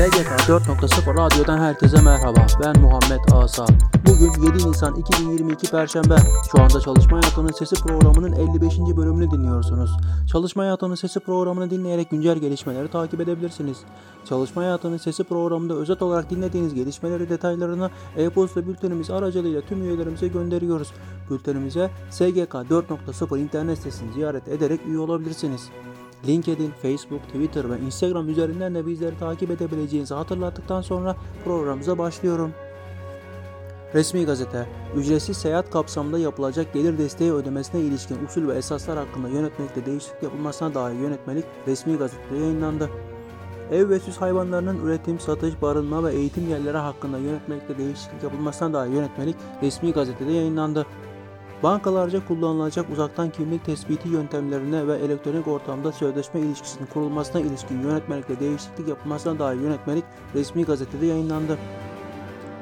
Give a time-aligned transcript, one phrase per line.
[0.00, 2.46] SGK 4.0 Radyo'dan herkese merhaba.
[2.64, 3.66] Ben Muhammed Asa.
[4.06, 6.16] Bugün 7 Nisan 2022 Perşembe.
[6.52, 8.78] Şu anda Çalışma Hayatının Sesi programının 55.
[8.96, 9.90] bölümünü dinliyorsunuz.
[10.32, 13.78] Çalışma Hayatının Sesi programını dinleyerek güncel gelişmeleri takip edebilirsiniz.
[14.28, 20.92] Çalışma Hayatının Sesi programında özet olarak dinlediğiniz gelişmeleri detaylarını e-posta bültenimiz aracılığıyla tüm üyelerimize gönderiyoruz.
[21.30, 25.70] Bültenimize SGK 4.0 internet sitesini ziyaret ederek üye olabilirsiniz.
[26.26, 32.52] LinkedIn, Facebook, Twitter ve Instagram üzerinden de bizleri takip edebileceğinizi hatırlattıktan sonra programımıza başlıyorum.
[33.94, 34.66] Resmi gazete,
[34.96, 40.74] ücretsiz seyahat kapsamında yapılacak gelir desteği ödemesine ilişkin usul ve esaslar hakkında yönetmelikte değişiklik yapılmasına
[40.74, 42.90] dair yönetmelik resmi gazetede yayınlandı.
[43.70, 48.90] Ev ve süs hayvanlarının üretim, satış, barınma ve eğitim yerleri hakkında yönetmelikte değişiklik yapılmasına dair
[48.90, 50.86] yönetmelik resmi gazetede yayınlandı.
[51.62, 58.88] Bankalarca kullanılacak uzaktan kimlik tespiti yöntemlerine ve elektronik ortamda sözleşme ilişkisinin kurulmasına ilişkin yönetmelikte değişiklik
[58.88, 61.58] yapılmasına dair yönetmelik resmi gazetede yayınlandı.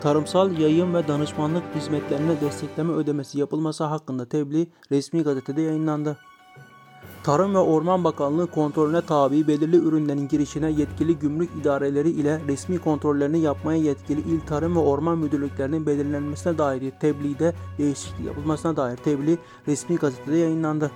[0.00, 6.16] Tarımsal yayın ve danışmanlık hizmetlerine destekleme ödemesi yapılması hakkında tebliğ resmi gazetede yayınlandı.
[7.24, 13.38] Tarım ve Orman Bakanlığı kontrolüne tabi belirli ürünlerin girişine yetkili gümrük idareleri ile resmi kontrollerini
[13.38, 19.96] yapmaya yetkili il tarım ve orman müdürlüklerinin belirlenmesine dair tebliğde değişiklik yapılmasına dair tebliğ resmi
[19.96, 20.90] gazetede yayınlandı.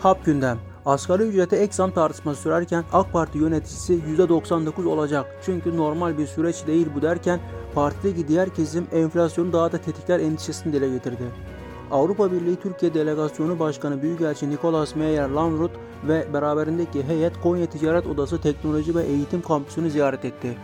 [0.00, 0.58] Hap gündem.
[0.86, 5.26] Asgari ücrete ek zam tartışması sürerken AK Parti yöneticisi %99 olacak.
[5.44, 7.40] Çünkü normal bir süreç değil bu derken
[7.74, 11.53] partideki diğer kesim enflasyonu daha da tetikler endişesini dile getirdi.
[11.90, 15.70] Avrupa Birliği Türkiye Delegasyonu Başkanı Büyükelçi Nicolas Meyer Lamrut
[16.08, 20.56] ve beraberindeki heyet Konya Ticaret Odası Teknoloji ve Eğitim Kampüsü'nü ziyaret etti.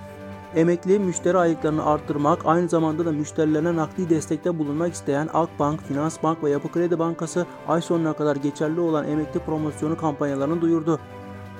[0.56, 6.50] Emekli müşteri aylıklarını arttırmak, aynı zamanda da müşterilerine nakdi destekte bulunmak isteyen Akbank, Finansbank ve
[6.50, 11.00] Yapı Kredi Bankası ay sonuna kadar geçerli olan emekli promosyonu kampanyalarını duyurdu.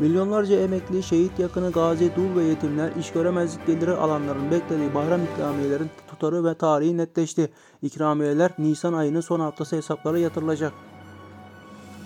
[0.00, 5.90] Milyonlarca emekli, şehit yakını, gazi, dul ve yetimler iş göremezlik geliri alanların beklediği bayram ikramiyelerin
[6.11, 7.50] tutarı ve tarihi netleşti.
[7.83, 10.72] İkramiyeler Nisan ayının son haftası hesaplara yatırılacak.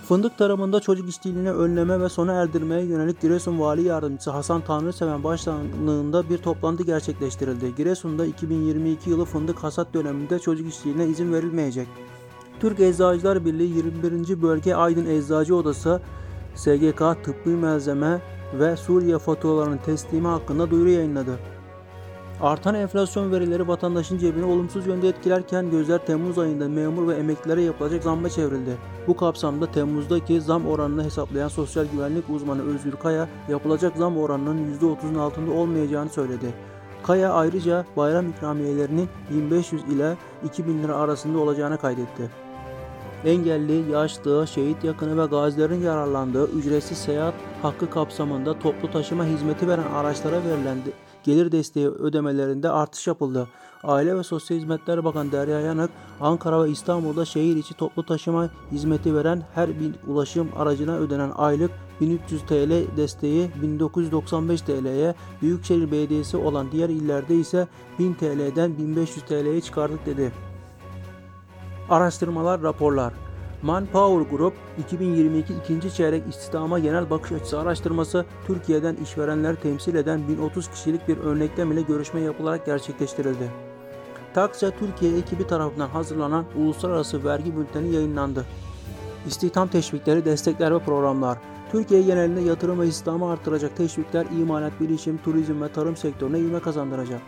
[0.08, 6.28] Fındık tarımında çocuk işçiliğini önleme ve sona erdirmeye yönelik Giresun Vali Yardımcısı Hasan Tanrıseven başkanlığında
[6.28, 7.74] bir toplantı gerçekleştirildi.
[7.76, 11.88] Giresun'da 2022 yılı fındık hasat döneminde çocuk işçiliğine izin verilmeyecek.
[12.60, 14.42] Türk Eczacılar Birliği 21.
[14.42, 16.00] Bölge Aydın Eczacı Odası
[16.54, 18.20] SGK tıbbi malzeme
[18.54, 21.38] ve Suriye faturalarının teslimi hakkında duyuru yayınladı.
[22.40, 28.02] Artan enflasyon verileri vatandaşın cebini olumsuz yönde etkilerken gözler Temmuz ayında memur ve emeklilere yapılacak
[28.02, 28.76] zamma çevrildi.
[29.06, 35.14] Bu kapsamda Temmuz'daki zam oranını hesaplayan sosyal güvenlik uzmanı Özgür Kaya yapılacak zam oranının %30'un
[35.14, 36.54] altında olmayacağını söyledi.
[37.02, 42.43] Kaya ayrıca bayram ikramiyelerinin 1500 ile 2000 lira arasında olacağını kaydetti
[43.24, 49.92] engelli, yaşlı, şehit yakını ve gazilerin yararlandığı ücretsiz seyahat hakkı kapsamında toplu taşıma hizmeti veren
[49.94, 50.78] araçlara verilen
[51.24, 53.48] gelir desteği ödemelerinde artış yapıldı.
[53.84, 55.90] Aile ve Sosyal Hizmetler Bakanı Derya Yanık,
[56.20, 61.70] Ankara ve İstanbul'da şehir içi toplu taşıma hizmeti veren her bir ulaşım aracına ödenen aylık
[62.00, 67.68] 1300 TL desteği 1995 TL'ye, Büyükşehir Belediyesi olan diğer illerde ise
[67.98, 70.32] 1000 TL'den 1500 TL'ye çıkardık dedi.
[71.90, 73.12] Araştırmalar, raporlar.
[73.62, 80.68] Manpower Group 2022 ikinci çeyrek istihdama genel bakış açısı araştırması Türkiye'den işverenler temsil eden 1030
[80.68, 83.50] kişilik bir örneklem ile görüşme yapılarak gerçekleştirildi.
[84.34, 88.46] Taksa Türkiye ekibi tarafından hazırlanan uluslararası vergi bülteni yayınlandı.
[89.26, 91.38] İstihdam teşvikleri, destekler ve programlar.
[91.72, 97.20] Türkiye genelinde yatırım ve istihdamı artıracak teşvikler imalat, bilişim, turizm ve tarım sektörüne ivme kazandıracak.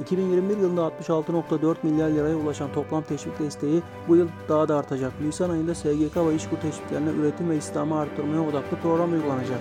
[0.00, 5.12] 2021 yılında 66.4 milyar liraya ulaşan toplam teşvik desteği bu yıl daha da artacak.
[5.20, 9.58] Nisan ayında SGK ve İşkur teşviklerine üretim ve istihdamı arttırmaya odaklı program uygulanacak.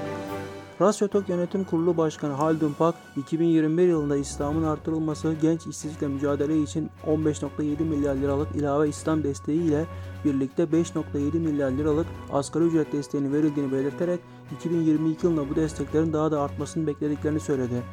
[0.82, 7.84] Rasyotok Yönetim Kurulu Başkanı Haldun Pak, 2021 yılında İslam'ın artırılması genç işsizlikle mücadele için 15.7
[7.84, 9.86] milyar liralık ilave İslam desteği ile
[10.26, 14.20] birlikte 5.7 milyar liralık asgari ücret desteğini verildiğini belirterek
[14.56, 17.84] 2022 yılında bu desteklerin daha da artmasını beklediklerini söyledi.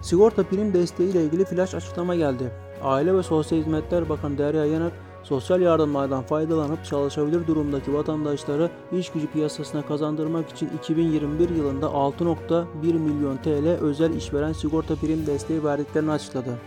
[0.00, 2.52] Sigorta prim desteği ile ilgili flash açıklama geldi.
[2.82, 4.92] Aile ve Sosyal Hizmetler Bakanı Derya Yanak,
[5.22, 13.36] sosyal yardımlardan faydalanıp çalışabilir durumdaki vatandaşları iş gücü piyasasına kazandırmak için 2021 yılında 6.1 milyon
[13.36, 16.58] TL özel işveren sigorta prim desteği verdiklerini açıkladı.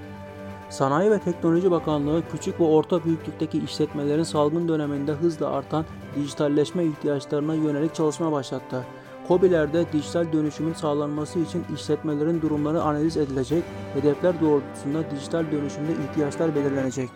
[0.69, 7.53] Sanayi ve Teknoloji Bakanlığı küçük ve orta büyüklükteki işletmelerin salgın döneminde hızla artan dijitalleşme ihtiyaçlarına
[7.55, 8.85] yönelik çalışma başlattı.
[9.27, 17.09] COBİ'lerde dijital dönüşümün sağlanması için işletmelerin durumları analiz edilecek, hedefler doğrultusunda dijital dönüşümde ihtiyaçlar belirlenecek.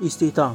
[0.00, 0.54] İstihdam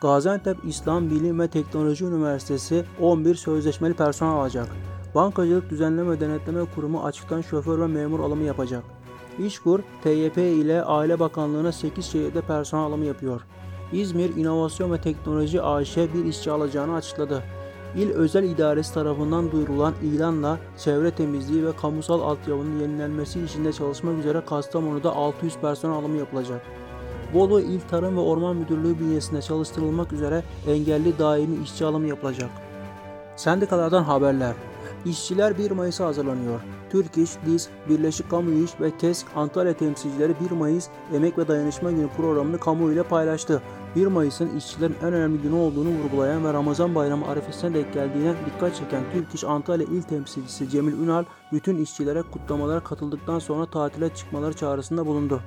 [0.00, 4.68] Gaziantep İslam Bilim ve Teknoloji Üniversitesi 11 sözleşmeli personel alacak.
[5.14, 8.84] Bankacılık Düzenleme Denetleme Kurumu açıktan şoför ve memur alımı yapacak.
[9.38, 13.40] İşkur, TYP ile Aile Bakanlığı'na 8 şehirde personel alımı yapıyor.
[13.92, 17.42] İzmir İnovasyon ve Teknoloji AŞ bir işçi alacağını açıkladı.
[17.96, 24.42] İl Özel İdaresi tarafından duyurulan ilanla çevre temizliği ve kamusal altyapının yenilenmesi işinde çalışmak üzere
[24.46, 26.60] Kastamonu'da 600 personel alımı yapılacak.
[27.34, 32.50] Bolu İl Tarım ve Orman Müdürlüğü bünyesinde çalıştırılmak üzere engelli daimi işçi alımı yapılacak.
[33.36, 34.54] Sendikalardan haberler.
[35.06, 36.60] İşçiler 1 Mayıs'a hazırlanıyor.
[36.90, 41.90] Türk İş, DİS, Birleşik Kamu İş ve KESK Antalya temsilcileri 1 Mayıs Emek ve Dayanışma
[41.90, 43.62] Günü programını kamuoyuyla paylaştı.
[43.96, 48.76] 1 Mayıs'ın işçilerin en önemli günü olduğunu vurgulayan ve Ramazan bayramı arifesine denk geldiğine dikkat
[48.76, 54.52] çeken Türk İş Antalya İl Temsilcisi Cemil Ünal, bütün işçilere kutlamalara katıldıktan sonra tatile çıkmaları
[54.52, 55.40] çağrısında bulundu.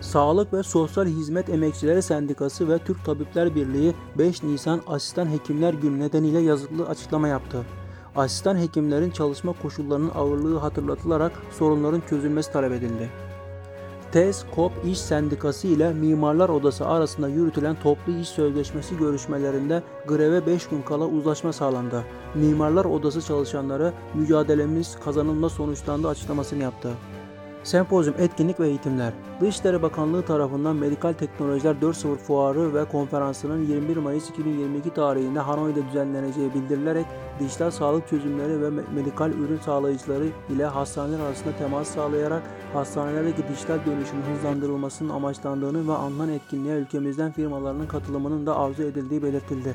[0.00, 6.00] Sağlık ve Sosyal Hizmet Emekçileri Sendikası ve Türk Tabipler Birliği 5 Nisan Asistan Hekimler Günü
[6.00, 7.64] nedeniyle yazılı açıklama yaptı.
[8.18, 13.10] Asistan hekimlerin çalışma koşullarının ağırlığı hatırlatılarak sorunların çözülmesi talep edildi.
[14.12, 20.68] TES, KOP İş Sendikası ile Mimarlar Odası arasında yürütülen toplu iş sözleşmesi görüşmelerinde greve 5
[20.68, 22.04] gün kala uzlaşma sağlandı.
[22.34, 26.90] Mimarlar Odası çalışanları mücadelemiz kazanımla sonuçlandı açıklamasını yaptı.
[27.68, 29.12] Sempozyum, etkinlik ve eğitimler.
[29.40, 36.54] Dışişleri Bakanlığı tarafından Medikal Teknolojiler 4.0 Fuarı ve Konferansı'nın 21 Mayıs 2022 tarihinde Hanoi'de düzenleneceği
[36.54, 37.06] bildirilerek
[37.40, 42.42] dijital sağlık çözümleri ve medikal ürün sağlayıcıları ile hastaneler arasında temas sağlayarak
[42.72, 49.74] hastanelerdeki dijital dönüşümün hızlandırılmasının amaçlandığını ve alınan etkinliğe ülkemizden firmalarının katılımının da arzu edildiği belirtildi.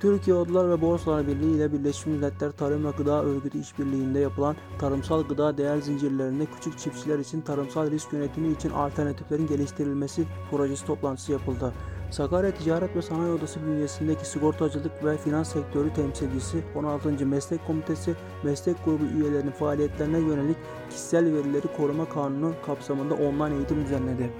[0.00, 5.22] Türkiye Odalar ve Borsalar Birliği ile Birleşmiş Milletler Tarım ve Gıda Örgütü işbirliğinde yapılan tarımsal
[5.22, 11.72] gıda değer zincirlerinde küçük çiftçiler için tarımsal risk yönetimi için alternatiflerin geliştirilmesi projesi toplantısı yapıldı.
[12.10, 17.26] Sakarya Ticaret ve Sanayi Odası bünyesindeki sigortacılık ve finans sektörü temsilcisi 16.
[17.26, 20.56] Meslek Komitesi meslek grubu üyelerinin faaliyetlerine yönelik
[20.90, 24.30] kişisel verileri koruma kanunu kapsamında online eğitim düzenledi.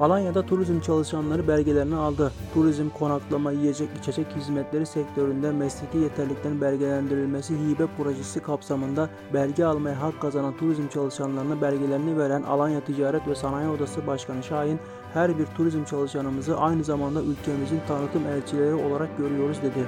[0.00, 2.32] Alanya'da turizm çalışanları belgelerini aldı.
[2.54, 10.20] Turizm, konaklama, yiyecek, içecek hizmetleri sektöründe mesleki yeterliliklerin belgelendirilmesi hibe projesi kapsamında belge almaya hak
[10.20, 14.78] kazanan turizm çalışanlarına belgelerini veren Alanya Ticaret ve Sanayi Odası Başkanı Şahin,
[15.14, 19.86] her bir turizm çalışanımızı aynı zamanda ülkemizin tanıtım elçileri olarak görüyoruz dedi.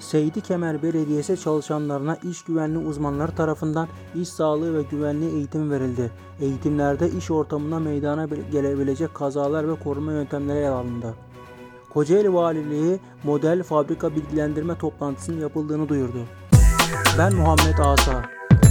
[0.00, 6.10] Seydi Kemer Belediyesi çalışanlarına iş güvenliği uzmanları tarafından iş sağlığı ve güvenliği eğitimi verildi.
[6.40, 11.14] Eğitimlerde iş ortamında meydana gelebilecek kazalar ve koruma yöntemleri ele alındı.
[11.90, 16.18] Kocaeli Valiliği model fabrika bilgilendirme toplantısının yapıldığını duyurdu.
[17.18, 18.22] Ben Muhammed Asa.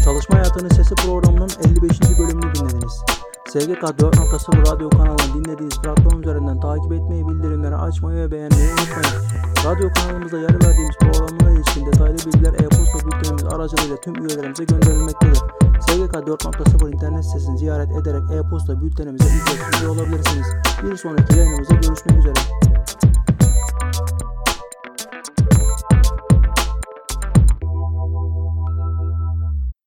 [0.03, 2.01] Çalışma Hayatının Sesi programının 55.
[2.19, 3.01] bölümünü dinlediniz.
[3.47, 9.27] SGK 4.0 radyo kanalını dinlediğiniz platform üzerinden takip etmeyi, bildirimleri açmayı ve beğenmeyi unutmayın.
[9.65, 15.37] Radyo kanalımızda yer verdiğimiz programlara ilişkin detaylı bilgiler e-posta bültenimiz aracılığıyla tüm üyelerimize gönderilmektedir.
[15.79, 20.47] SGK 4.0 internet sitesini ziyaret ederek e-posta bültenimize ücretsiz olabilirsiniz.
[20.83, 22.66] Bir sonraki yayınımızda görüşmek üzere.